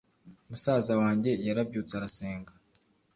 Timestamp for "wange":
1.01-1.31